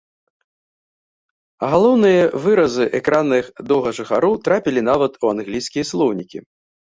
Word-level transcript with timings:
А 1.65 1.69
галоўныя 1.73 2.23
выразы 2.45 2.83
экранных 3.01 3.45
доўгажыхароў 3.71 4.33
трапілі 4.47 4.81
нават 4.89 5.21
у 5.27 5.33
англійскія 5.35 5.83
слоўнікі. 5.93 6.39